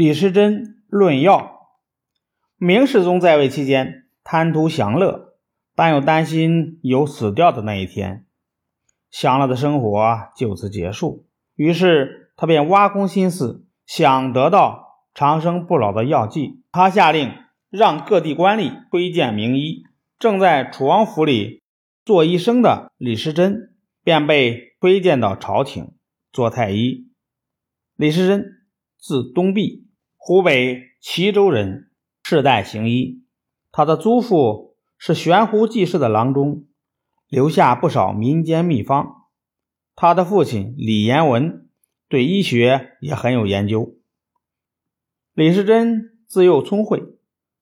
[0.00, 1.76] 李时珍论药。
[2.56, 5.34] 明世宗在位期间，贪图享乐，
[5.74, 8.24] 但又担心有死掉的那一天，
[9.10, 11.26] 享乐的生活就此结束。
[11.54, 16.62] 于是他便挖空心思，想得到长生不老的药剂。
[16.72, 17.34] 他下令
[17.68, 19.82] 让各地官吏推荐名医。
[20.18, 21.62] 正在楚王府里
[22.06, 25.92] 做医生的李时珍，便被推荐到朝廷
[26.32, 27.10] 做太医。
[27.96, 28.56] 李时珍。
[29.02, 29.88] 字东壁，
[30.22, 31.90] 湖北蕲州人，
[32.24, 33.24] 世代行医。
[33.72, 36.66] 他的祖父是悬壶济世的郎中，
[37.26, 39.28] 留下不少民间秘方。
[39.96, 41.70] 他的父亲李延文
[42.06, 43.96] 对医学也很有研究。
[45.32, 47.02] 李时珍自幼聪慧，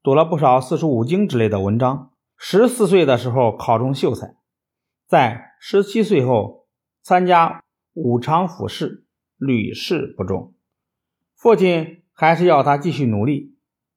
[0.00, 2.12] 读了不少四书五经之类的文章。
[2.36, 4.36] 十四岁的时候考中秀才，
[5.08, 6.68] 在十七岁后
[7.02, 7.64] 参加
[7.94, 9.04] 武昌府试，
[9.36, 10.54] 屡试不中。
[11.34, 13.56] 父亲还是要他继续努力，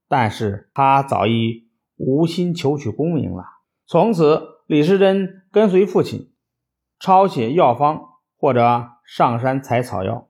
[0.10, 3.46] 但是他早已无心求取功名了。
[3.86, 6.32] 从此，李时珍跟随父亲
[7.00, 8.02] 抄写药方
[8.36, 10.30] 或者上山采草药。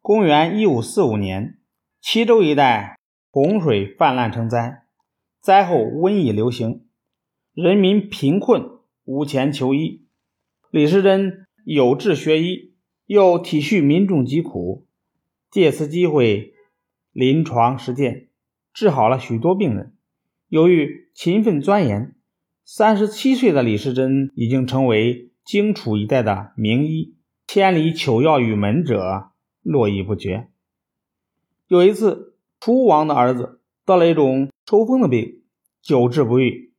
[0.00, 1.58] 公元一五四五年，
[2.00, 2.98] 齐州一带
[3.30, 4.84] 洪水泛滥成灾，
[5.40, 6.86] 灾后瘟疫流行，
[7.52, 8.62] 人民贫困
[9.04, 10.06] 无钱求医。
[10.70, 12.74] 李时珍有志学医，
[13.06, 14.86] 又体恤民众疾苦，
[15.50, 16.53] 借此机会。
[17.14, 18.28] 临床实践
[18.72, 19.94] 治好了许多病人。
[20.48, 22.16] 由于勤奋钻研，
[22.64, 27.14] 三十七岁的李时珍已经成为荆楚一带的名医，
[27.46, 29.30] 千里求药于门者
[29.62, 30.48] 络绎不绝。
[31.68, 35.42] 有一次，楚王的儿子得了一种抽风的病，
[35.80, 36.74] 久治不愈。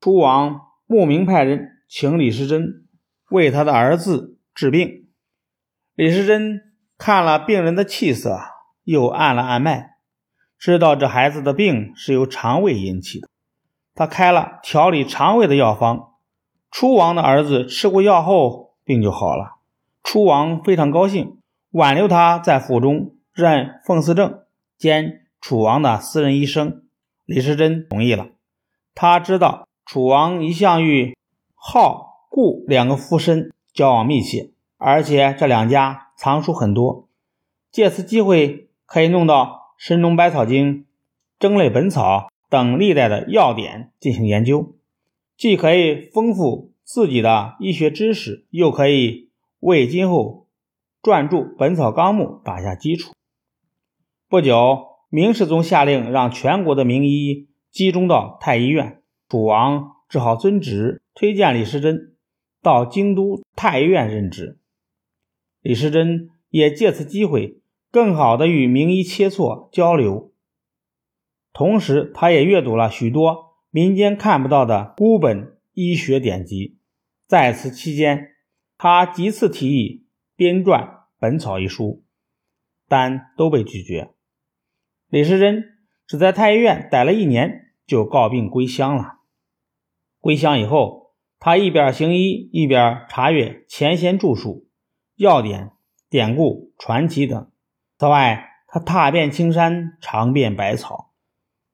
[0.00, 2.86] 楚王慕名派人请李时珍
[3.30, 5.08] 为他的儿子治病。
[5.96, 6.60] 李时珍
[6.96, 8.38] 看了病人的气色。
[8.84, 9.96] 又按了按脉，
[10.58, 13.28] 知道这孩子的病是由肠胃引起的。
[13.94, 16.14] 他开了调理肠胃的药方。
[16.70, 19.56] 楚王的儿子吃过药后，病就好了。
[20.02, 21.38] 楚王非常高兴，
[21.70, 24.40] 挽留他在府中任奉司正
[24.78, 26.84] 兼楚王的私人医生。
[27.26, 28.28] 李时珍同意了。
[28.94, 31.16] 他知道楚王一向与
[31.54, 37.08] 浩、顾两个夫绅交往密切，而且这两家藏书很多，
[37.70, 38.70] 借此机会。
[38.92, 39.44] 可以弄到
[39.78, 40.74] 《神农百草经》
[41.38, 44.76] 《蒸类本草》等历代的药典进行研究，
[45.34, 50.46] 既可以丰富自己的医学知识，又可以为今后
[51.02, 53.14] 撰著《本草纲目》打下基础。
[54.28, 62.14] 不久，明世宗下令让全国的名医集中到太医院，楚王只好遵旨，推荐李时珍
[62.60, 64.58] 到京都太医院任职。
[65.62, 67.61] 李时珍也借此机会。
[67.92, 70.32] 更好的与名医切磋交流，
[71.52, 76.78] 同时他也阅读了许多民间看不到的孤本医学典籍。
[77.26, 78.30] 在此期间，
[78.78, 80.80] 他几次提议编撰
[81.18, 82.02] 《本草》一书，
[82.88, 84.14] 但都被拒绝。
[85.10, 85.62] 李时珍
[86.06, 89.18] 只在太医院待了一年，就告病归乡了。
[90.18, 94.70] 归乡以后，他一边行医，一边查阅前贤著述、
[95.16, 95.72] 要点、
[96.08, 97.51] 典故、传奇等。
[98.02, 101.12] 此外，他踏遍青山，尝遍百草，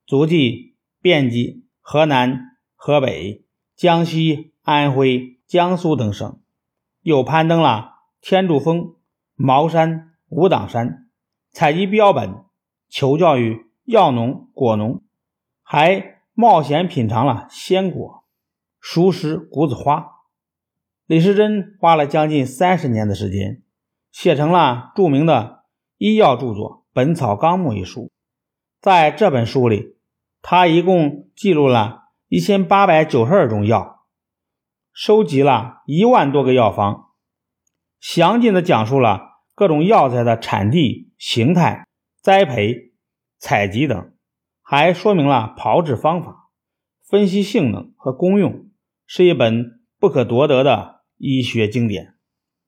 [0.05, 6.39] 足迹遍及河南、河北、江西、安徽、江苏等省，
[7.01, 8.97] 又攀登了天柱峰、
[9.37, 11.09] 茅山、武当山，
[11.51, 12.45] 采集标本，
[12.91, 15.03] 求教于药农、果农，
[15.63, 18.25] 还冒险品尝了鲜果，
[18.79, 20.07] 熟食谷子花。
[21.07, 23.63] 李时珍花了将近三十年的时间，
[24.13, 25.57] 写成了著名的。
[25.99, 28.13] 医药著作《本草纲目》一书，
[28.81, 29.97] 在这本书里，
[30.41, 34.07] 他一共记录了一千八百九十二种药，
[34.93, 37.07] 收集了一万多个药方，
[37.99, 41.89] 详尽的讲述了各种药材的产地、形态、
[42.23, 42.93] 栽培、
[43.41, 44.13] 采集等，
[44.63, 46.49] 还说明了炮制方法，
[47.05, 48.71] 分析性能和功用，
[49.05, 52.15] 是一本不可多得的医学经典。